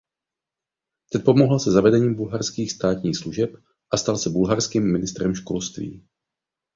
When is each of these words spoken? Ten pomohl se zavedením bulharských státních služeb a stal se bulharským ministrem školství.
Ten 1.11 1.21
pomohl 1.21 1.59
se 1.59 1.71
zavedením 1.71 2.15
bulharských 2.15 2.71
státních 2.71 3.17
služeb 3.17 3.49
a 3.91 3.97
stal 3.97 4.17
se 4.17 4.29
bulharským 4.29 4.91
ministrem 4.93 5.35
školství. 5.35 6.05